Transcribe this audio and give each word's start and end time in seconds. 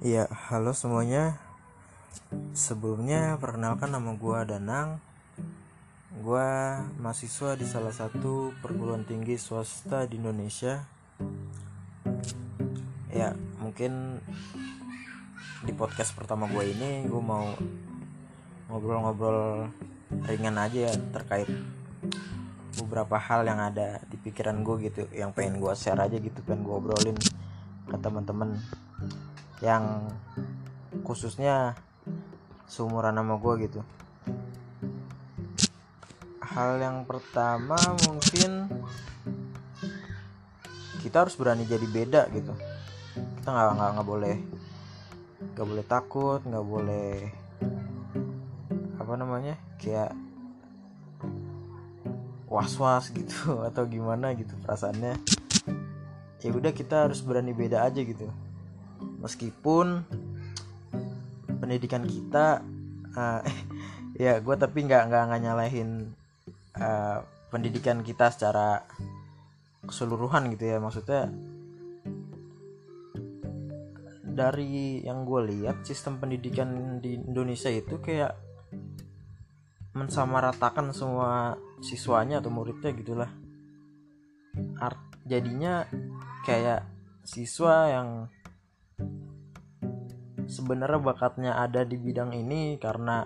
Iya, 0.00 0.32
halo 0.48 0.72
semuanya. 0.72 1.36
Sebelumnya 2.56 3.36
perkenalkan 3.36 3.92
nama 3.92 4.16
gua 4.16 4.48
Danang. 4.48 4.96
Gua 6.24 6.80
mahasiswa 6.96 7.52
di 7.52 7.68
salah 7.68 7.92
satu 7.92 8.56
perguruan 8.64 9.04
tinggi 9.04 9.36
swasta 9.36 10.08
di 10.08 10.16
Indonesia. 10.16 10.88
Ya, 13.12 13.36
mungkin 13.60 14.24
di 15.68 15.72
podcast 15.76 16.16
pertama 16.16 16.48
gue 16.48 16.64
ini 16.72 17.04
gue 17.04 17.20
mau 17.20 17.52
ngobrol-ngobrol 18.72 19.68
ringan 20.24 20.56
aja 20.56 20.88
ya 20.88 20.92
terkait 21.12 21.52
beberapa 22.80 23.20
hal 23.20 23.44
yang 23.44 23.60
ada 23.60 24.00
di 24.08 24.16
pikiran 24.16 24.64
gue 24.64 24.88
gitu 24.88 25.04
yang 25.12 25.36
pengen 25.36 25.60
gue 25.60 25.68
share 25.76 26.00
aja 26.00 26.16
gitu 26.16 26.40
pengen 26.48 26.64
gue 26.64 26.72
obrolin 26.72 27.18
ke 27.84 27.96
teman-teman 28.00 28.56
yang 29.60 30.08
khususnya 31.04 31.76
seumuran 32.64 33.16
sama 33.16 33.36
gue 33.36 33.54
gitu. 33.68 33.80
Hal 36.40 36.80
yang 36.80 37.04
pertama 37.04 37.76
mungkin 38.08 38.66
kita 41.04 41.24
harus 41.24 41.36
berani 41.36 41.68
jadi 41.68 41.86
beda 41.86 42.22
gitu. 42.32 42.56
Kita 43.40 43.48
nggak 43.52 43.70
nggak 43.76 43.90
nggak 43.96 44.08
boleh 44.08 44.36
nggak 45.40 45.66
boleh 45.68 45.84
takut 45.84 46.40
nggak 46.44 46.66
boleh 46.66 47.12
apa 49.00 49.12
namanya 49.16 49.56
kayak 49.80 50.12
was 52.48 52.72
was 52.80 53.12
gitu 53.12 53.56
atau 53.68 53.84
gimana 53.84 54.32
gitu 54.32 54.56
perasaannya. 54.64 55.20
Ya 56.40 56.48
udah 56.56 56.72
kita 56.72 57.04
harus 57.04 57.20
berani 57.20 57.52
beda 57.52 57.84
aja 57.84 58.00
gitu 58.00 58.32
meskipun 59.20 60.04
pendidikan 61.60 62.04
kita 62.08 62.64
uh, 63.14 63.40
ya 64.24 64.40
gue 64.40 64.56
tapi 64.56 64.84
nggak 64.84 65.08
nggak 65.08 65.22
nggak 65.30 65.42
nyalahin 65.42 66.12
uh, 66.76 67.24
pendidikan 67.50 68.00
kita 68.06 68.30
secara 68.30 68.86
keseluruhan 69.84 70.52
gitu 70.54 70.70
ya. 70.70 70.78
Maksudnya 70.78 71.28
dari 74.30 75.02
yang 75.04 75.26
gue 75.26 75.40
lihat 75.52 75.82
sistem 75.84 76.22
pendidikan 76.22 77.02
di 77.02 77.18
Indonesia 77.18 77.68
itu 77.68 77.98
kayak 77.98 78.38
mensamaratakan 79.92 80.94
semua 80.94 81.58
siswanya 81.82 82.38
atau 82.38 82.48
muridnya 82.48 82.94
gitulah. 82.94 83.30
Art, 84.78 84.98
jadinya 85.26 85.84
kayak 86.46 86.86
siswa 87.26 87.90
yang 87.90 88.08
sebenarnya 90.60 91.00
bakatnya 91.00 91.56
ada 91.56 91.88
di 91.88 91.96
bidang 91.96 92.36
ini 92.36 92.76
karena 92.76 93.24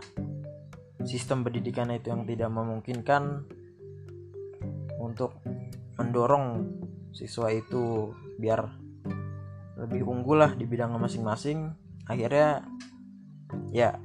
sistem 1.02 1.42
pendidikan 1.42 1.90
itu 1.90 2.14
yang 2.14 2.22
tidak 2.22 2.46
memungkinkan 2.54 3.42
untuk 5.02 5.42
mendorong 5.98 6.62
siswa 7.10 7.50
itu 7.50 8.14
biar 8.38 8.70
lebih 9.82 10.06
unggul 10.06 10.46
lah 10.46 10.54
di 10.54 10.62
bidang 10.62 10.94
masing-masing. 10.94 11.74
Akhirnya 12.06 12.62
ya 13.74 13.98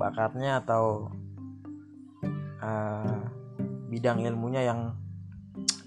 bakatnya 0.00 0.64
atau 0.64 1.12
uh, 2.64 3.20
bidang 3.92 4.24
ilmunya 4.24 4.64
yang 4.64 4.96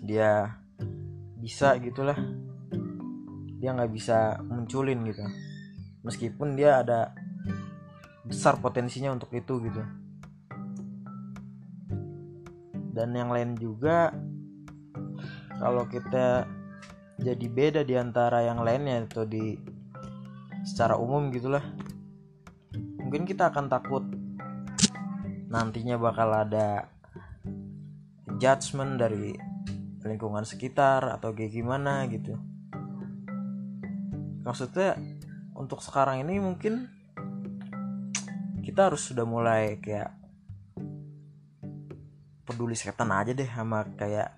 dia 0.05 0.53
bisa 1.41 1.81
gitulah. 1.81 2.15
Dia 3.57 3.73
nggak 3.73 3.91
bisa 3.91 4.37
munculin 4.45 5.01
gitu 5.09 5.25
meskipun 6.03 6.59
dia 6.59 6.83
ada 6.83 7.15
besar 8.27 8.59
potensinya 8.59 9.11
untuk 9.11 9.31
itu 9.35 9.59
gitu. 9.63 9.83
Dan 12.93 13.17
yang 13.17 13.33
lain 13.33 13.57
juga 13.57 14.13
kalau 15.57 15.89
kita 15.89 16.45
jadi 17.17 17.45
beda 17.49 17.81
di 17.81 17.95
antara 17.97 18.45
yang 18.45 18.61
lainnya 18.61 19.07
atau 19.07 19.25
di 19.25 19.57
secara 20.63 20.95
umum 20.95 21.31
gitulah 21.33 21.63
mungkin 22.99 23.27
kita 23.27 23.51
akan 23.51 23.67
takut 23.67 24.03
nantinya 25.51 25.99
bakal 26.01 26.33
ada 26.33 26.89
judgement 28.41 28.97
dari 28.97 29.37
lingkungan 30.03 30.43
sekitar 30.43 31.05
atau 31.13 31.31
kayak 31.31 31.53
gimana 31.53 32.09
gitu. 32.11 32.35
Maksudnya 34.43 34.99
untuk 35.63 35.79
sekarang 35.79 36.27
ini 36.27 36.43
mungkin 36.43 36.91
kita 38.59 38.91
harus 38.91 39.07
sudah 39.07 39.23
mulai 39.23 39.79
kayak 39.79 40.11
peduli 42.43 42.75
setan 42.75 43.15
aja 43.15 43.31
deh 43.31 43.47
sama 43.47 43.87
kayak 43.95 44.35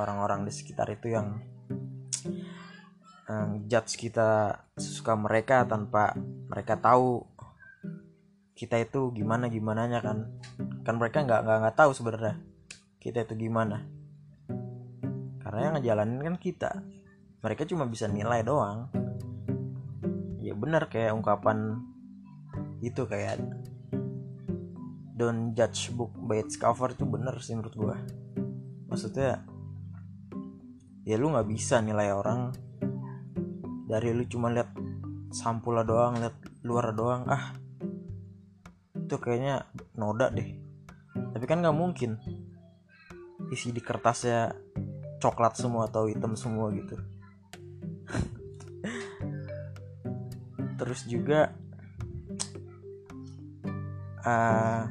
orang-orang 0.00 0.48
di 0.48 0.52
sekitar 0.56 0.88
itu 0.88 1.12
yang 1.12 1.44
um, 3.28 3.68
judge 3.68 4.00
kita 4.00 4.64
suka 4.80 5.12
mereka 5.12 5.68
tanpa 5.68 6.16
mereka 6.48 6.80
tahu 6.80 7.20
kita 8.56 8.80
itu 8.80 9.12
gimana 9.12 9.52
gimana 9.52 9.84
nya 9.92 10.00
kan. 10.00 10.32
Kan 10.88 10.96
mereka 10.96 11.20
nggak 11.20 11.40
nggak 11.44 11.58
nggak 11.68 11.76
tahu 11.76 11.92
sebenarnya 11.92 12.40
kita 12.96 13.28
itu 13.28 13.36
gimana. 13.36 13.84
Karena 15.44 15.60
yang 15.68 15.74
ngejalanin 15.76 16.20
kan 16.32 16.36
kita. 16.40 16.72
Mereka 17.44 17.68
cuma 17.68 17.84
bisa 17.84 18.08
nilai 18.08 18.40
doang 18.40 19.01
ya 20.42 20.52
benar 20.58 20.90
kayak 20.90 21.14
ungkapan 21.14 21.78
itu 22.82 23.06
kayak 23.06 23.38
don't 25.14 25.54
judge 25.54 25.94
book 25.94 26.10
by 26.18 26.42
its 26.42 26.58
cover 26.58 26.90
itu 26.90 27.06
bener 27.06 27.38
sih 27.38 27.54
menurut 27.54 27.74
gua. 27.78 27.96
Maksudnya 28.90 29.46
ya 31.06 31.14
lu 31.14 31.30
nggak 31.30 31.48
bisa 31.48 31.78
nilai 31.78 32.10
orang 32.10 32.50
dari 33.86 34.10
lu 34.10 34.26
cuma 34.26 34.50
lihat 34.50 34.74
sampulnya 35.30 35.86
doang 35.86 36.18
lihat 36.18 36.36
luar 36.66 36.90
doang. 36.90 37.22
Ah 37.30 37.54
itu 38.98 39.14
kayaknya 39.16 39.70
noda 39.94 40.28
deh. 40.34 40.58
Tapi 41.14 41.44
kan 41.46 41.62
nggak 41.62 41.78
mungkin. 41.78 42.18
Isi 43.52 43.68
di 43.70 43.84
kertasnya 43.84 44.50
coklat 45.22 45.54
semua 45.54 45.86
atau 45.86 46.10
hitam 46.10 46.34
semua 46.34 46.74
gitu 46.74 46.98
terus 50.82 51.06
juga 51.06 51.54
uh, 54.26 54.82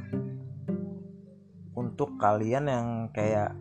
untuk 1.75 2.15
kalian 2.15 2.71
yang 2.71 2.87
kayak 3.11 3.51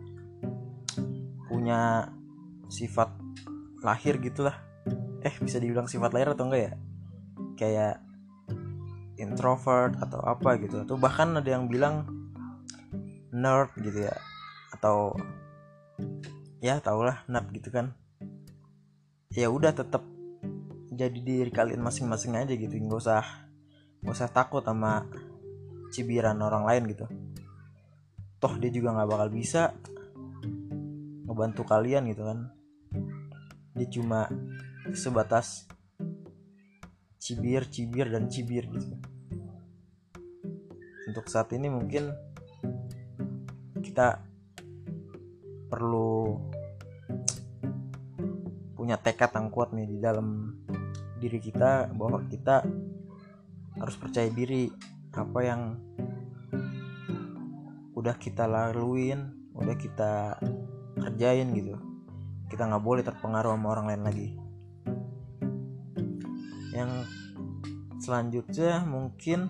punya 1.51 2.07
sifat 2.71 3.11
lahir 3.83 4.15
gitulah. 4.23 4.55
Eh 5.27 5.35
bisa 5.43 5.59
dibilang 5.59 5.91
sifat 5.91 6.15
lahir 6.15 6.31
atau 6.31 6.47
enggak 6.47 6.63
ya? 6.71 6.73
Kayak 7.59 7.95
introvert 9.19 9.99
atau 9.99 10.23
apa 10.23 10.55
gitu. 10.63 10.87
Atau 10.87 10.95
bahkan 10.95 11.35
ada 11.35 11.49
yang 11.51 11.67
bilang 11.67 12.07
nerd 13.35 13.75
gitu 13.83 14.07
ya. 14.07 14.15
Atau 14.71 15.19
ya 16.63 16.79
tahulah 16.79 17.27
nerd 17.27 17.51
gitu 17.51 17.67
kan. 17.67 17.91
Ya 19.35 19.51
udah 19.51 19.75
tetap 19.75 20.07
jadi 21.01 21.17
diri 21.17 21.49
kalian 21.49 21.81
masing-masing 21.81 22.37
aja 22.37 22.53
gitu. 22.53 22.69
Nggak 22.77 23.01
usah 23.01 23.25
nggak 24.05 24.13
usah 24.13 24.29
takut 24.29 24.61
sama 24.61 25.09
cibiran 25.89 26.37
orang 26.45 26.69
lain 26.69 26.83
gitu. 26.93 27.05
Toh 28.37 28.53
dia 28.61 28.69
juga 28.69 28.93
nggak 28.93 29.09
bakal 29.09 29.29
bisa 29.33 29.73
ngebantu 31.25 31.65
kalian 31.65 32.05
gitu 32.13 32.21
kan. 32.21 32.53
Dia 33.73 33.87
cuma 33.89 34.29
sebatas 34.93 35.65
cibir 37.17 37.65
cibir 37.65 38.05
dan 38.13 38.29
cibir 38.29 38.69
gitu. 38.69 38.97
Untuk 41.09 41.25
saat 41.33 41.49
ini 41.57 41.65
mungkin 41.65 42.13
kita 43.81 44.21
perlu 45.65 46.37
punya 48.77 48.97
tekad 48.97 49.33
yang 49.33 49.49
kuat 49.53 49.73
nih 49.73 49.87
di 49.87 49.97
dalam 50.01 50.57
diri 51.21 51.37
kita 51.37 51.93
bahwa 51.93 52.25
kita 52.25 52.65
harus 53.77 53.95
percaya 54.01 54.33
diri. 54.33 54.73
Apa 55.13 55.39
yang 55.43 55.77
udah 57.93 58.15
kita 58.17 58.49
laluin 58.49 59.29
udah 59.53 59.75
kita 59.77 60.39
kerjain 60.97 61.53
gitu 61.53 61.77
kita 62.51 62.67
nggak 62.67 62.83
boleh 62.83 62.99
terpengaruh 62.99 63.55
sama 63.55 63.67
orang 63.71 63.85
lain 63.87 64.03
lagi. 64.03 64.29
Yang 66.75 66.91
selanjutnya 68.03 68.83
mungkin 68.83 69.47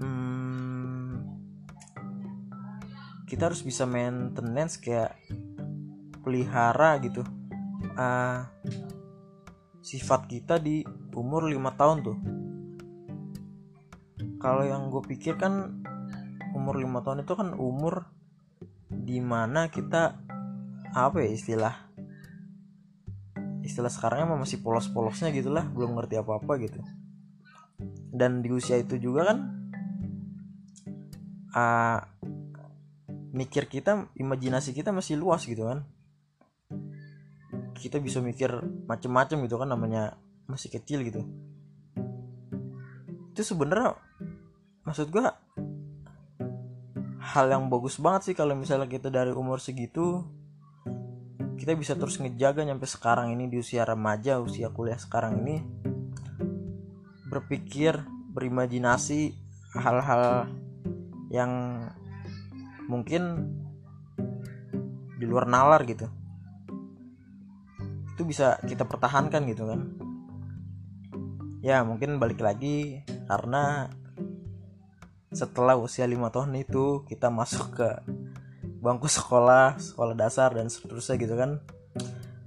hmm, 0.00 1.12
kita 3.28 3.52
harus 3.52 3.60
bisa 3.60 3.84
maintenance 3.84 4.80
kayak 4.80 5.12
pelihara 6.24 6.96
gitu. 7.04 7.20
Uh, 7.92 8.48
sifat 9.82 10.30
kita 10.30 10.62
di 10.62 10.86
umur 11.12 11.50
5 11.50 11.58
tahun 11.74 11.96
tuh. 12.06 12.18
Kalau 14.38 14.62
yang 14.62 14.88
gue 14.88 15.02
pikir 15.02 15.34
kan 15.38 15.82
umur 16.54 16.78
5 16.78 17.04
tahun 17.04 17.18
itu 17.26 17.34
kan 17.34 17.48
umur 17.58 18.06
di 18.86 19.18
mana 19.18 19.66
kita 19.66 20.22
apa 20.92 21.24
ya 21.24 21.30
istilah 21.34 21.74
istilah 23.62 23.90
sekarangnya 23.90 24.38
masih 24.38 24.62
polos-polosnya 24.62 25.34
gitulah 25.34 25.66
belum 25.66 25.98
ngerti 25.98 26.18
apa-apa 26.18 26.52
gitu. 26.62 26.78
Dan 28.12 28.42
di 28.42 28.54
usia 28.54 28.78
itu 28.78 28.98
juga 29.02 29.34
kan 29.34 29.38
uh, 31.58 31.98
mikir 33.32 33.66
kita 33.66 34.12
imajinasi 34.14 34.76
kita 34.76 34.92
masih 34.92 35.16
luas 35.16 35.42
gitu 35.48 35.64
kan 35.64 35.88
kita 37.82 37.98
bisa 37.98 38.22
mikir 38.22 38.62
macem-macem 38.86 39.42
gitu 39.42 39.58
kan 39.58 39.66
namanya 39.66 40.14
masih 40.46 40.70
kecil 40.70 41.02
gitu. 41.02 41.26
Itu 43.34 43.42
sebenarnya 43.42 43.98
maksud 44.86 45.10
gua 45.10 45.34
hal 47.18 47.50
yang 47.50 47.66
bagus 47.66 47.98
banget 47.98 48.30
sih 48.30 48.34
kalau 48.38 48.54
misalnya 48.54 48.86
kita 48.86 49.10
dari 49.10 49.34
umur 49.34 49.58
segitu 49.58 50.22
kita 51.58 51.78
bisa 51.78 51.94
terus 51.94 52.18
ngejaga 52.18 52.66
nyampe 52.66 52.86
sekarang 52.86 53.34
ini 53.34 53.50
di 53.50 53.58
usia 53.58 53.82
remaja 53.82 54.38
usia 54.38 54.70
kuliah 54.70 54.98
sekarang 54.98 55.42
ini. 55.42 55.58
Berpikir 57.26 57.98
berimajinasi 58.30 59.34
hal-hal 59.74 60.46
yang 61.34 61.50
mungkin 62.86 63.50
di 65.18 65.24
luar 65.24 65.48
nalar 65.48 65.86
gitu 65.88 66.21
itu 68.12 68.22
bisa 68.28 68.60
kita 68.68 68.84
pertahankan 68.84 69.48
gitu 69.48 69.64
kan. 69.64 69.80
Ya 71.64 71.80
mungkin 71.86 72.20
balik 72.20 72.44
lagi 72.44 73.06
karena 73.24 73.88
setelah 75.32 75.80
usia 75.80 76.04
lima 76.04 76.28
tahun 76.28 76.52
itu 76.60 77.08
kita 77.08 77.32
masuk 77.32 77.80
ke 77.80 77.88
bangku 78.84 79.08
sekolah 79.08 79.80
sekolah 79.80 80.12
dasar 80.12 80.52
dan 80.52 80.68
seterusnya 80.68 81.16
gitu 81.16 81.34
kan. 81.38 81.64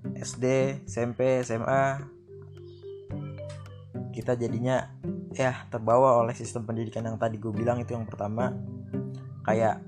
SD 0.06 0.46
SMP 0.86 1.42
SMA 1.42 2.06
kita 4.14 4.38
jadinya 4.38 4.96
ya 5.34 5.66
terbawa 5.68 6.22
oleh 6.22 6.32
sistem 6.38 6.64
pendidikan 6.64 7.04
yang 7.04 7.18
tadi 7.18 7.42
gue 7.42 7.50
bilang 7.50 7.82
itu 7.82 7.98
yang 7.98 8.06
pertama. 8.06 8.54
Kayak 9.42 9.82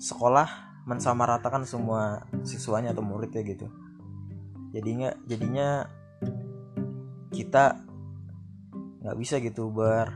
sekolah 0.00 0.48
mensamaratakan 0.88 1.64
semua 1.68 2.24
siswanya 2.44 2.96
atau 2.96 3.04
muridnya 3.04 3.44
gitu 3.44 3.68
jadinya 4.70 5.10
jadinya 5.26 5.86
kita 7.34 7.78
nggak 9.00 9.16
bisa 9.18 9.40
gitu 9.40 9.72
ber 9.72 10.12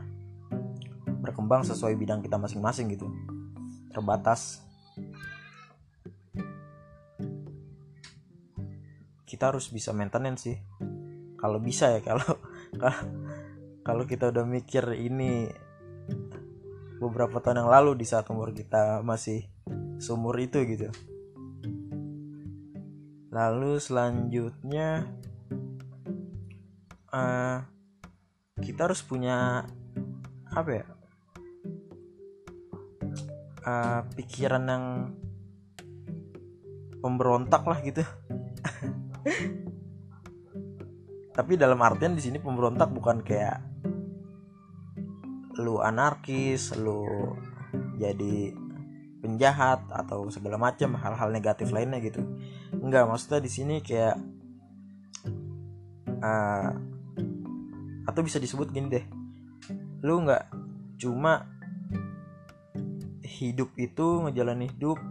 berkembang 1.25 1.65
sesuai 1.65 1.97
bidang 1.97 2.21
kita 2.21 2.37
masing-masing 2.37 2.93
gitu. 2.93 3.09
Terbatas. 3.89 4.61
Kita 9.25 9.49
harus 9.49 9.67
bisa 9.73 9.89
maintenance 9.91 10.45
sih. 10.45 10.57
Kalau 11.35 11.57
bisa 11.57 11.97
ya 11.97 11.99
kalau 12.09 12.37
kalau 13.81 14.03
kita 14.05 14.29
udah 14.29 14.45
mikir 14.45 14.85
ini 14.97 15.49
beberapa 17.01 17.41
tahun 17.41 17.65
yang 17.65 17.71
lalu 17.73 17.91
di 17.99 18.05
saat 18.07 18.29
umur 18.31 18.53
kita 18.53 19.01
masih 19.03 19.49
seumur 19.99 20.37
itu 20.39 20.63
gitu 20.63 20.89
lalu 23.35 23.83
selanjutnya 23.83 25.11
uh, 27.11 27.59
kita 28.63 28.87
harus 28.87 29.03
punya 29.03 29.67
apa 30.55 30.71
ya 30.71 30.87
uh, 33.67 34.07
pikiran 34.15 34.63
yang 34.63 34.85
pemberontak 37.03 37.67
lah 37.67 37.83
gitu. 37.83 38.07
Tapi 41.35 41.59
dalam 41.59 41.83
artian 41.83 42.15
di 42.15 42.23
sini 42.23 42.39
pemberontak 42.39 42.87
bukan 42.95 43.19
kayak 43.19 43.59
lu 45.59 45.83
anarkis 45.83 46.71
lu 46.79 47.03
jadi 47.99 48.55
penjahat 49.25 49.81
atau 49.89 50.29
segala 50.29 50.61
macam 50.61 50.93
hal-hal 50.93 51.33
negatif 51.33 51.73
lainnya 51.73 51.97
gitu. 51.97 52.21
Enggak 52.77 53.09
maksudnya 53.09 53.41
di 53.41 53.49
sini 53.49 53.81
kayak 53.81 54.21
uh, 56.21 56.69
atau 58.05 58.21
bisa 58.21 58.37
disebut 58.37 58.69
gini 58.69 59.01
deh. 59.01 59.05
Lu 60.05 60.21
nggak 60.21 60.53
cuma 61.01 61.49
hidup 63.25 63.73
itu 63.75 64.05
ngejalanin 64.29 64.69
hidup 64.69 65.01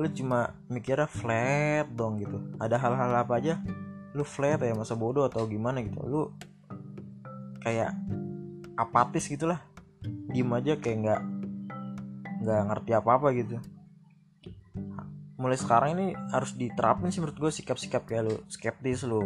lu 0.00 0.08
cuma 0.16 0.56
mikirnya 0.72 1.04
flat 1.06 1.86
dong 1.92 2.18
gitu. 2.18 2.40
Ada 2.58 2.80
hal-hal 2.80 3.14
apa 3.14 3.38
aja 3.38 3.62
lu 4.10 4.26
flat 4.26 4.58
ya 4.58 4.74
masa 4.74 4.98
bodoh 4.98 5.28
atau 5.30 5.46
gimana 5.46 5.84
gitu. 5.84 6.00
Lu 6.02 6.22
kayak 7.62 7.94
apatis 8.74 9.28
gitulah. 9.30 9.62
Diem 10.32 10.48
aja 10.56 10.80
kayak 10.80 10.98
nggak 11.04 11.20
nggak 12.40 12.60
ngerti 12.72 12.90
apa 12.96 13.10
apa 13.16 13.28
gitu. 13.36 13.56
Mulai 15.40 15.56
sekarang 15.56 15.90
ini 15.96 16.06
harus 16.32 16.52
diterapin 16.52 17.08
sih 17.08 17.20
menurut 17.20 17.36
gue 17.36 17.52
sikap-sikap 17.52 18.04
kayak 18.04 18.22
lu 18.28 18.36
skeptis 18.48 19.04
lu. 19.08 19.24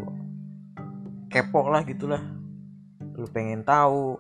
Kepo 1.31 1.67
lah 1.67 1.83
gitulah 1.83 2.23
lu 3.15 3.27
pengen 3.31 3.63
tahu 3.63 4.19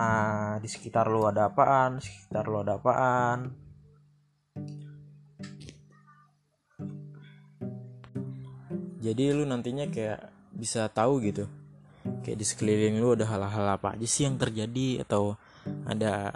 ah 0.00 0.56
di 0.58 0.66
sekitar 0.66 1.06
lu 1.06 1.22
ada 1.28 1.52
apaan 1.52 2.00
sekitar 2.00 2.48
lu 2.48 2.60
ada 2.60 2.80
apaan. 2.80 3.54
Jadi 9.04 9.36
lu 9.36 9.44
nantinya 9.44 9.84
kayak 9.92 10.32
bisa 10.56 10.88
tahu 10.88 11.20
gitu. 11.20 11.44
Kayak 12.24 12.40
di 12.40 12.46
sekeliling 12.48 12.96
lu 13.00 13.12
ada 13.12 13.28
hal-hal 13.28 13.76
apa 13.76 13.92
aja 13.96 14.08
sih 14.08 14.24
yang 14.24 14.40
terjadi 14.40 15.04
atau 15.04 15.36
ada 15.84 16.32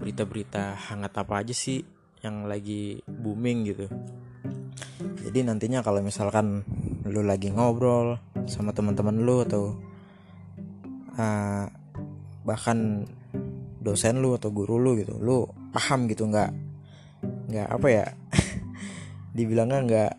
berita-berita 0.00 0.74
hangat 0.88 1.12
apa 1.20 1.44
aja 1.44 1.52
sih 1.52 1.84
yang 2.24 2.48
lagi 2.48 3.04
booming 3.04 3.58
gitu. 3.68 3.86
Jadi 5.20 5.44
nantinya 5.44 5.84
kalau 5.84 6.00
misalkan 6.00 6.64
lu 7.04 7.20
lagi 7.20 7.52
ngobrol 7.52 8.16
sama 8.48 8.72
teman-teman 8.72 9.20
lu 9.20 9.44
atau 9.44 9.76
uh, 11.20 11.64
bahkan 12.44 13.04
dosen 13.80 14.20
lu 14.20 14.36
atau 14.36 14.52
guru 14.52 14.76
lu 14.76 14.96
gitu 15.00 15.16
lu 15.16 15.48
paham 15.72 16.04
gitu 16.08 16.28
nggak 16.28 16.52
nggak 17.48 17.68
apa 17.68 17.88
ya 17.88 18.06
dibilangnya 19.36 19.78
nggak 19.84 20.12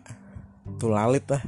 tulalit 0.78 1.26
lah 1.30 1.42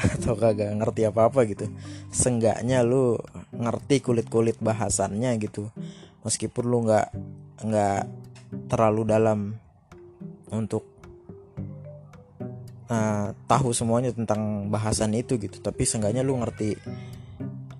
atau 0.16 0.32
kagak 0.36 0.72
ngerti 0.80 1.04
apa-apa 1.04 1.44
gitu. 1.44 1.68
Senggaknya 2.08 2.80
lu 2.80 3.20
ngerti 3.52 4.00
kulit-kulit 4.00 4.56
bahasannya 4.60 5.36
gitu. 5.40 5.68
Meskipun 6.24 6.64
lu 6.64 6.88
nggak 6.88 7.12
nggak 7.64 8.00
terlalu 8.66 9.02
dalam 9.06 9.38
untuk 10.50 10.84
uh, 12.90 13.30
tahu 13.46 13.70
semuanya 13.70 14.10
tentang 14.10 14.68
bahasan 14.68 15.14
itu 15.14 15.38
gitu. 15.38 15.62
Tapi 15.62 15.82
seenggaknya 15.86 16.26
lu 16.26 16.36
ngerti 16.40 16.74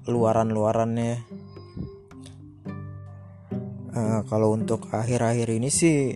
luaran-luarannya. 0.07 1.15
Uh, 3.91 4.23
kalau 4.31 4.55
untuk 4.55 4.87
akhir-akhir 4.95 5.51
ini 5.51 5.67
sih 5.67 6.15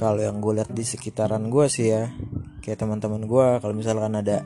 kalau 0.00 0.18
yang 0.18 0.40
gue 0.40 0.58
lihat 0.58 0.72
di 0.72 0.80
sekitaran 0.80 1.52
gue 1.52 1.68
sih 1.68 1.92
ya 1.92 2.08
kayak 2.64 2.80
teman-teman 2.80 3.28
gue 3.28 3.46
kalau 3.60 3.76
misalkan 3.76 4.16
ada 4.16 4.42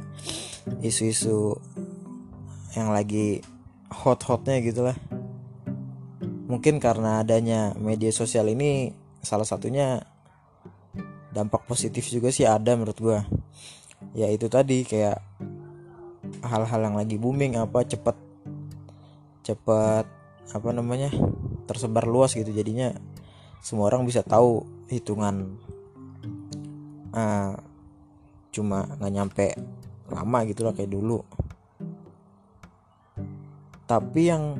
isu-isu 0.82 1.56
yang 2.74 2.90
lagi 2.90 3.40
hot-hotnya 3.88 4.60
gitulah 4.60 4.98
mungkin 6.48 6.80
karena 6.80 7.20
adanya 7.22 7.76
media 7.76 8.08
sosial 8.10 8.48
ini 8.48 8.90
salah 9.20 9.44
satunya 9.44 10.00
dampak 11.30 11.68
positif 11.68 12.08
juga 12.08 12.32
sih 12.32 12.48
ada 12.48 12.72
menurut 12.74 12.98
gue 12.98 13.18
ya 14.16 14.32
itu 14.32 14.48
tadi 14.48 14.82
kayak 14.82 15.20
hal-hal 16.42 16.80
yang 16.80 16.96
lagi 16.96 17.20
booming 17.20 17.60
apa 17.60 17.84
cepet 17.84 18.16
cepet 19.44 20.06
apa 20.48 20.68
namanya 20.72 21.12
tersebar 21.68 22.08
luas 22.08 22.32
gitu. 22.32 22.48
Jadinya 22.48 22.92
semua 23.60 23.92
orang 23.92 24.08
bisa 24.08 24.24
tahu 24.24 24.64
hitungan 24.88 25.60
uh, 27.12 27.52
cuma 28.48 28.88
nggak 28.96 29.12
nyampe 29.12 29.46
lama 30.08 30.38
gitu 30.48 30.64
lah 30.64 30.72
kayak 30.72 30.92
dulu. 30.92 31.20
Tapi 33.88 34.20
yang 34.28 34.56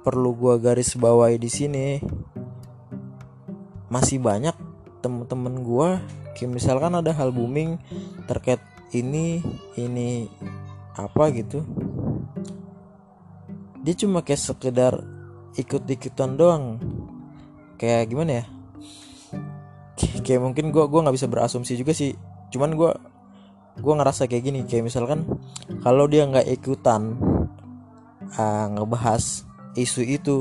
perlu 0.00 0.32
gua 0.32 0.56
garis 0.56 0.96
bawahi 0.96 1.36
di 1.36 1.50
sini 1.52 1.86
masih 3.90 4.22
banyak 4.22 4.54
temen-temen 5.02 5.66
gue 5.66 5.88
kayak 6.38 6.50
misalkan 6.54 6.94
ada 6.94 7.10
hal 7.10 7.34
booming 7.34 7.80
terkait 8.30 8.62
ini 8.94 9.42
ini 9.74 10.30
apa 10.94 11.34
gitu. 11.34 11.66
Dia 13.80 13.94
cuma 13.96 14.22
kayak 14.22 14.40
sekedar 14.40 14.94
ikut-ikutan 15.58 16.38
doang. 16.38 16.64
Kayak 17.80 18.12
gimana 18.12 18.30
ya? 18.40 18.44
Kayak 20.24 20.40
mungkin 20.44 20.70
gue 20.70 20.84
gua 20.86 21.00
nggak 21.08 21.16
bisa 21.16 21.26
berasumsi 21.26 21.74
juga 21.80 21.96
sih. 21.96 22.14
Cuman 22.54 22.76
gue 22.76 22.92
gue 23.80 23.94
ngerasa 23.96 24.28
kayak 24.28 24.44
gini 24.44 24.60
kayak 24.68 24.86
misalkan 24.86 25.24
kalau 25.80 26.04
dia 26.04 26.28
nggak 26.28 26.46
ikutan 26.52 27.16
uh, 28.36 28.66
ngebahas 28.76 29.49
isu 29.76 30.02
itu. 30.06 30.36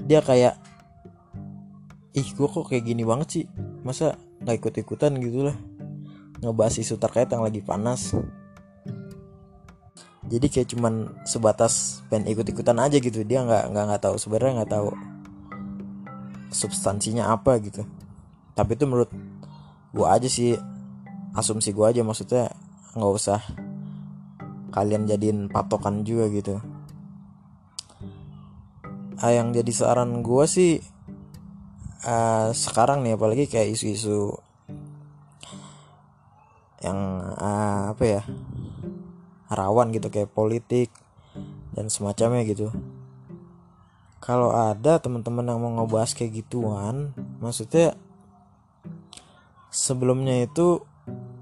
Dia 0.00 0.24
kayak 0.24 0.56
ih 2.16 2.28
gue 2.34 2.48
kok 2.48 2.66
kayak 2.68 2.84
gini 2.84 3.02
banget 3.04 3.28
sih? 3.28 3.44
Masa 3.84 4.16
nggak 4.40 4.56
ikut 4.56 4.74
ikutan 4.80 5.12
gitu 5.20 5.44
lah 5.44 5.56
ngebahas 6.40 6.80
isu 6.80 6.96
terkait 6.96 7.28
yang 7.28 7.44
lagi 7.44 7.60
panas. 7.60 8.16
Jadi 10.30 10.46
kayak 10.48 10.68
cuman 10.72 11.24
sebatas 11.28 12.04
pengen 12.08 12.32
ikut 12.32 12.48
ikutan 12.48 12.80
aja 12.80 12.96
gitu. 12.96 13.24
Dia 13.24 13.44
nggak 13.44 13.72
nggak 13.72 13.84
nggak 13.92 14.02
tahu 14.02 14.16
sebenarnya 14.16 14.64
nggak 14.64 14.72
tahu 14.72 14.88
substansinya 16.48 17.28
apa 17.28 17.60
gitu. 17.60 17.84
Tapi 18.56 18.76
itu 18.76 18.84
menurut 18.88 19.12
gue 19.92 20.06
aja 20.06 20.28
sih 20.30 20.56
asumsi 21.34 21.74
gue 21.74 21.86
aja 21.86 22.00
maksudnya 22.02 22.50
nggak 22.94 23.12
usah 23.14 23.40
kalian 24.70 25.06
jadiin 25.06 25.50
patokan 25.50 26.02
juga 26.06 26.30
gitu 26.30 26.58
ah, 29.20 29.32
yang 29.32 29.52
jadi 29.52 29.72
saran 29.72 30.24
gue 30.24 30.44
sih 30.48 30.80
uh, 32.04 32.48
sekarang 32.56 33.04
nih 33.04 33.16
apalagi 33.16 33.44
kayak 33.46 33.76
isu-isu 33.76 34.32
yang 36.80 36.96
uh, 37.36 37.92
apa 37.92 38.04
ya 38.04 38.22
rawan 39.52 39.92
gitu 39.92 40.08
kayak 40.08 40.32
politik 40.32 40.88
dan 41.76 41.92
semacamnya 41.92 42.42
gitu. 42.48 42.72
Kalau 44.20 44.52
ada 44.52 45.00
teman-teman 45.00 45.48
yang 45.48 45.60
mau 45.60 45.72
ngebahas 45.80 46.12
kayak 46.16 46.44
gituan 46.44 47.12
maksudnya 47.40 47.96
sebelumnya 49.68 50.44
itu 50.44 50.84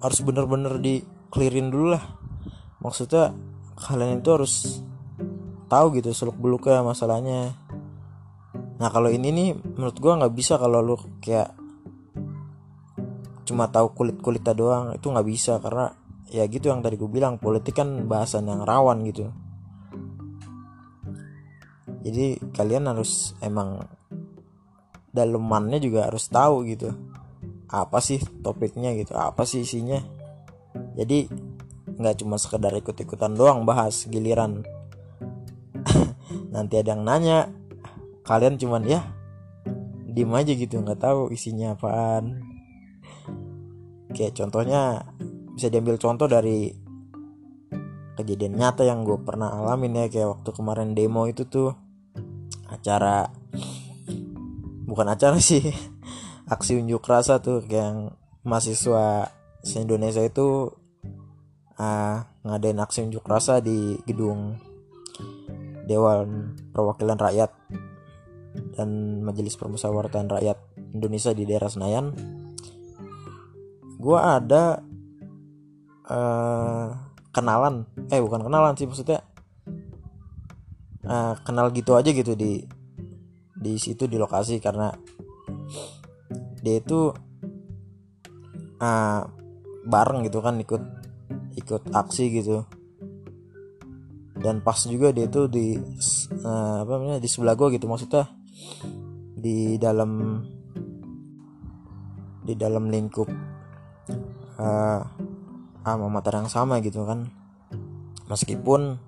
harus 0.02 0.20
bener-bener 0.23 0.78
di 0.82 1.06
clearin 1.30 1.70
dulu 1.70 1.94
lah. 1.94 2.04
Maksudnya 2.82 3.35
kalian 3.78 4.23
itu 4.23 4.30
harus 4.35 4.82
tahu 5.68 6.00
gitu 6.00 6.11
seluk 6.16 6.35
beluknya 6.40 6.80
masalahnya 6.80 7.54
nah 8.78 8.88
kalau 8.94 9.11
ini 9.11 9.28
nih 9.35 9.49
menurut 9.58 9.99
gue 9.99 10.12
nggak 10.23 10.35
bisa 10.35 10.54
kalau 10.54 10.78
lu 10.78 10.97
kayak 11.18 11.58
cuma 13.49 13.73
tahu 13.73 13.97
kulit 13.97 14.20
kulitnya 14.20 14.52
doang. 14.52 14.92
Itu 14.92 15.08
nggak 15.08 15.25
bisa 15.25 15.56
karena 15.56 15.88
ya 16.28 16.44
gitu 16.44 16.68
yang 16.68 16.85
tadi 16.85 17.00
gue 17.00 17.08
bilang 17.08 17.40
politik 17.40 17.80
kan 17.80 18.04
bahasan 18.04 18.44
yang 18.44 18.68
rawan 18.68 19.00
gitu. 19.08 19.32
Jadi 22.04 22.37
kalian 22.52 22.92
harus 22.92 23.32
emang 23.40 23.88
dalemannya 25.16 25.80
juga 25.80 26.12
harus 26.12 26.28
tahu 26.28 26.68
gitu. 26.68 26.92
Apa 27.73 28.04
sih 28.04 28.20
topiknya 28.44 28.92
gitu? 29.00 29.16
Apa 29.16 29.49
sih 29.49 29.64
isinya? 29.64 29.99
Jadi 30.94 31.26
nggak 31.99 32.23
cuma 32.23 32.37
sekedar 32.37 32.70
ikut-ikutan 32.76 33.32
doang 33.32 33.64
bahas 33.64 34.04
giliran. 34.06 34.62
Nanti 36.54 36.75
ada 36.76 36.94
yang 36.94 37.02
nanya 37.02 37.49
kalian 38.28 38.61
cuman 38.61 38.85
ya 38.85 39.00
diem 40.04 40.28
aja 40.37 40.52
gitu 40.52 40.85
nggak 40.85 41.00
tahu 41.00 41.32
isinya 41.32 41.73
apaan. 41.73 42.44
Kayak 44.12 44.37
contohnya 44.37 45.08
bisa 45.56 45.73
diambil 45.73 45.97
contoh 45.97 46.28
dari 46.28 46.76
kejadian 48.20 48.58
nyata 48.58 48.82
yang 48.85 49.06
gue 49.06 49.16
pernah 49.23 49.54
alamin 49.54 50.04
ya 50.04 50.04
kayak 50.11 50.28
waktu 50.38 50.50
kemarin 50.50 50.92
demo 50.92 51.25
itu 51.30 51.47
tuh 51.47 51.70
acara 52.66 53.30
bukan 54.85 55.06
acara 55.06 55.38
sih 55.49 55.70
aksi 56.50 56.82
unjuk 56.82 57.06
rasa 57.06 57.38
tuh 57.38 57.62
yang 57.70 58.18
mahasiswa 58.42 59.30
se 59.62 59.76
Indonesia 59.78 60.25
itu 60.26 60.75
uh, 61.78 62.16
ngadain 62.42 62.82
aksi 62.82 63.06
unjuk 63.06 63.23
rasa 63.23 63.62
di 63.62 64.02
gedung 64.02 64.58
Dewan 65.87 66.58
Perwakilan 66.75 67.16
Rakyat 67.16 67.50
dan 68.74 69.20
Majelis 69.22 69.58
Permusyawaratan 69.58 70.30
Rakyat 70.30 70.58
Indonesia 70.94 71.34
di 71.34 71.44
daerah 71.44 71.70
Senayan. 71.70 72.14
Gue 73.98 74.18
ada 74.18 74.78
uh, 76.06 76.88
kenalan. 77.34 77.86
Eh 78.10 78.22
bukan 78.22 78.46
kenalan 78.46 78.78
sih 78.78 78.86
maksudnya 78.86 79.26
uh, 81.02 81.34
kenal 81.42 81.74
gitu 81.74 81.98
aja 81.98 82.14
gitu 82.14 82.38
di 82.38 82.62
di 83.58 83.74
situ 83.74 84.06
di 84.06 84.14
lokasi 84.14 84.62
karena 84.62 84.94
dia 86.62 86.78
itu 86.78 87.10
uh, 88.78 89.20
bareng 89.88 90.22
gitu 90.26 90.38
kan 90.38 90.54
ikut 90.62 90.82
ikut 91.58 91.82
aksi 91.90 92.24
gitu. 92.30 92.62
Dan 94.38 94.62
pas 94.62 94.78
juga 94.86 95.10
dia 95.10 95.26
itu 95.26 95.50
di 95.50 95.74
uh, 96.46 96.86
apa 96.86 96.90
namanya 96.94 97.18
di 97.18 97.26
sebelah 97.26 97.58
gue 97.58 97.74
gitu 97.74 97.90
maksudnya 97.90 98.38
di 99.38 99.78
dalam 99.78 100.42
di 102.42 102.54
dalam 102.56 102.88
lingkup 102.88 103.28
uh, 104.56 105.00
sama 105.84 106.06
matar 106.08 106.40
yang 106.40 106.50
sama 106.50 106.80
gitu 106.84 107.04
kan. 107.04 107.28
Meskipun 108.28 108.98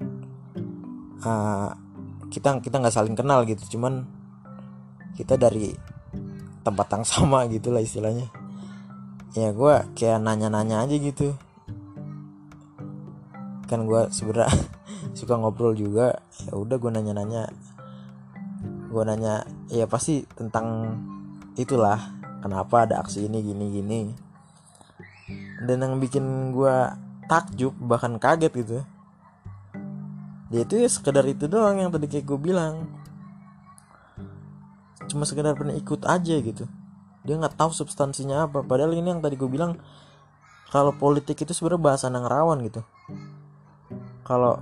uh, 1.25 1.69
kita 2.31 2.63
kita 2.63 2.77
nggak 2.81 2.95
saling 2.95 3.17
kenal 3.19 3.45
gitu 3.45 3.77
cuman 3.77 4.07
kita 5.19 5.37
dari 5.37 5.75
tempat 6.65 6.87
yang 6.95 7.05
sama 7.05 7.45
gitulah 7.51 7.83
istilahnya. 7.83 8.29
Ya 9.37 9.55
gue 9.55 9.75
kayak 9.95 10.23
nanya-nanya 10.25 10.85
aja 10.85 10.97
gitu. 10.97 11.37
Kan 13.69 13.87
gue 13.87 14.11
sebenernya 14.11 14.51
suka 15.19 15.37
ngobrol 15.37 15.77
juga. 15.77 16.21
Ya 16.49 16.57
udah 16.57 16.77
gue 16.81 16.91
nanya-nanya 16.91 17.53
gue 18.91 19.03
nanya 19.07 19.47
ya 19.71 19.87
pasti 19.87 20.27
tentang 20.35 20.99
itulah 21.55 22.19
kenapa 22.43 22.91
ada 22.91 22.99
aksi 23.01 23.31
ini 23.31 23.39
gini 23.41 23.67
gini. 23.71 24.01
Dan 25.63 25.87
yang 25.87 25.95
bikin 26.03 26.51
gue 26.51 26.75
takjub 27.31 27.73
bahkan 27.79 28.19
kaget 28.19 28.51
gitu 28.53 28.83
dia 30.51 30.67
itu 30.67 30.83
ya 30.83 30.91
sekedar 30.91 31.23
itu 31.31 31.47
doang 31.47 31.79
yang 31.79 31.95
tadi 31.95 32.11
kayak 32.11 32.27
gue 32.27 32.39
bilang. 32.43 32.91
Cuma 35.07 35.23
sekedar 35.23 35.55
pernah 35.55 35.79
ikut 35.79 36.03
aja 36.03 36.35
gitu. 36.43 36.67
Dia 37.23 37.39
nggak 37.39 37.55
tahu 37.55 37.71
substansinya 37.71 38.51
apa. 38.51 38.67
Padahal 38.67 38.91
ini 38.99 39.15
yang 39.15 39.23
tadi 39.23 39.39
gue 39.39 39.47
bilang 39.47 39.79
kalau 40.75 40.91
politik 40.91 41.39
itu 41.39 41.55
sebenarnya 41.55 41.95
bahasan 41.95 42.19
yang 42.19 42.27
rawan 42.27 42.67
gitu. 42.67 42.83
Kalau 44.27 44.59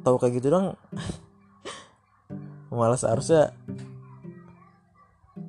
tahu 0.00 0.16
kayak 0.16 0.40
gitu 0.40 0.48
dong 0.48 0.66
malah 2.78 2.94
seharusnya 2.94 3.50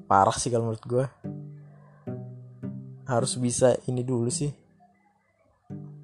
parah 0.09 0.33
sih 0.33 0.49
kalau 0.49 0.73
menurut 0.73 0.85
gue 0.89 1.05
harus 3.05 3.37
bisa 3.37 3.77
ini 3.85 4.05
dulu 4.05 4.29
sih. 4.33 4.49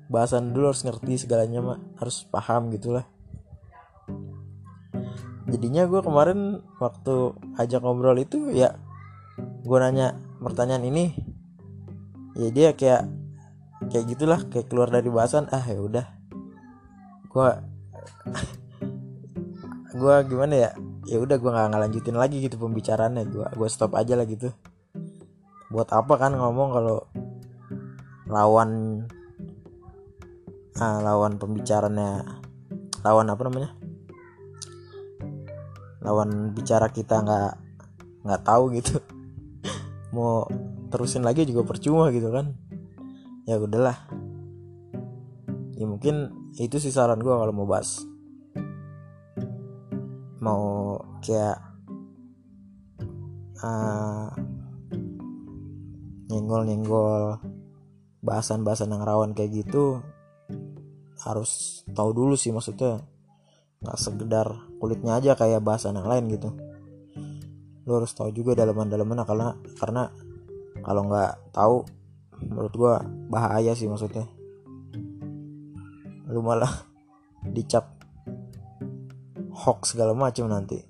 Bahasan 0.10 0.54
dulu 0.54 0.70
harus 0.70 0.86
ngerti 0.86 1.26
segalanya 1.26 1.62
mah 1.62 1.80
harus 1.98 2.26
paham 2.30 2.70
gitulah. 2.70 3.10
Jadinya 5.50 5.90
gue 5.90 6.02
kemarin 6.02 6.62
waktu 6.82 7.34
ajak 7.58 7.82
ngobrol 7.82 8.18
itu 8.18 8.54
ya 8.54 8.78
gue 9.38 9.78
nanya 9.82 10.18
pertanyaan 10.42 10.86
ini 10.86 11.06
ya 12.38 12.50
dia 12.54 12.70
kayak 12.78 13.10
kayak 13.90 14.06
gitulah 14.10 14.40
kayak 14.50 14.70
keluar 14.70 14.90
dari 14.90 15.10
bahasan 15.10 15.50
ah 15.50 15.66
ya 15.66 15.82
udah. 15.82 16.06
Gue 17.30 17.50
gue 20.02 20.16
gimana 20.30 20.54
ya 20.54 20.72
ya 21.06 21.22
udah 21.22 21.38
gue 21.38 21.52
nggak 21.54 21.70
ngelanjutin 21.70 22.18
lagi 22.18 22.42
gitu 22.42 22.58
pembicaraannya 22.58 23.30
gue 23.30 23.46
gue 23.46 23.70
stop 23.70 23.94
aja 23.94 24.18
lah 24.18 24.26
gitu. 24.26 24.50
Buat 25.70 25.94
apa 25.94 26.14
kan 26.18 26.34
ngomong 26.34 26.70
kalau 26.74 26.98
lawan 28.26 29.02
ah, 30.82 31.00
lawan 31.06 31.38
pembicaranya 31.38 32.42
lawan 33.06 33.30
apa 33.30 33.42
namanya? 33.46 33.72
Lawan 36.02 36.54
bicara 36.58 36.90
kita 36.90 37.22
nggak 37.22 37.54
nggak 38.26 38.42
tahu 38.42 38.74
gitu. 38.74 38.98
Mau 40.16 40.50
terusin 40.90 41.22
lagi 41.22 41.46
juga 41.46 41.62
percuma 41.70 42.10
gitu 42.10 42.34
kan. 42.34 42.58
Ya 43.46 43.62
udahlah. 43.62 44.10
Ya 45.78 45.86
mungkin 45.86 46.34
itu 46.58 46.82
sih 46.82 46.90
saran 46.90 47.20
gue 47.20 47.30
kalau 47.30 47.52
mau 47.52 47.68
bahas 47.68 48.08
mau 50.46 51.02
kayak 51.26 51.58
uh, 53.66 54.30
nyenggol-nyenggol 56.30 57.42
bahasan-bahasan 58.22 58.94
yang 58.94 59.02
rawan 59.02 59.34
kayak 59.34 59.66
gitu 59.66 60.06
harus 61.26 61.82
tahu 61.90 62.14
dulu 62.14 62.38
sih 62.38 62.54
maksudnya. 62.54 63.02
Nggak 63.82 63.98
sekedar 63.98 64.48
kulitnya 64.78 65.18
aja 65.18 65.34
kayak 65.34 65.66
bahasan 65.66 65.98
yang 65.98 66.06
lain 66.06 66.30
gitu. 66.30 66.54
Lu 67.90 67.98
harus 67.98 68.14
tahu 68.14 68.30
juga 68.30 68.54
dalaman-dalaman 68.54 69.26
karena 69.26 69.48
karena 69.82 70.04
kalau 70.86 71.02
nggak 71.10 71.34
tahu 71.50 71.76
menurut 72.46 72.74
gua 72.78 72.94
bahaya 73.34 73.74
sih 73.74 73.90
maksudnya. 73.90 74.30
Lu 76.30 76.46
malah 76.46 76.86
dicap 77.56 77.95
hoax 79.56 79.96
segala 79.96 80.12
macam 80.12 80.52
nanti. 80.52 80.84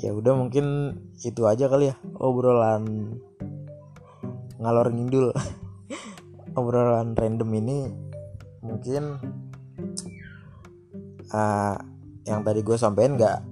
Ya 0.00 0.16
udah 0.16 0.32
mungkin 0.32 0.96
itu 1.20 1.44
aja 1.44 1.68
kali 1.68 1.92
ya 1.92 1.96
obrolan 2.16 3.16
ngalor 4.56 4.88
ngidul 4.94 5.34
obrolan 6.58 7.12
random 7.12 7.50
ini 7.58 7.78
mungkin 8.64 9.18
uh, 11.34 11.76
yang 12.24 12.40
tadi 12.40 12.64
gue 12.64 12.76
sampein 12.80 13.20
nggak 13.20 13.44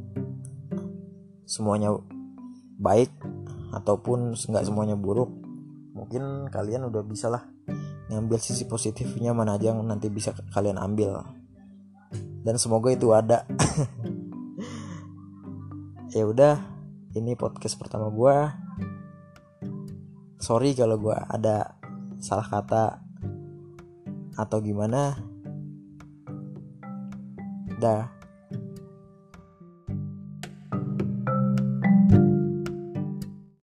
semuanya 1.45 1.92
baik 2.81 3.12
ataupun 3.76 4.33
nggak 4.33 4.64
semuanya 4.64 4.97
buruk. 4.97 5.28
Mungkin 5.92 6.49
kalian 6.49 6.88
udah 6.88 7.04
bisa 7.04 7.28
lah 7.28 7.45
ngambil 8.09 8.40
sisi 8.40 8.64
positifnya 8.64 9.37
mana 9.37 9.57
aja 9.57 9.73
yang 9.73 9.85
nanti 9.85 10.09
bisa 10.09 10.33
kalian 10.52 10.81
ambil 10.81 11.41
dan 12.42 12.58
semoga 12.58 12.92
itu 12.92 13.11
ada. 13.11 13.46
Ya 16.12 16.28
udah 16.28 16.61
ini 17.16 17.32
podcast 17.40 17.80
pertama 17.80 18.12
gue 18.12 18.37
sorry 20.37 20.76
kalau 20.76 21.00
gue 21.00 21.16
ada 21.16 21.80
salah 22.20 22.44
kata 22.44 23.00
atau 24.37 24.58
gimana. 24.61 25.16
Dah 27.80 28.22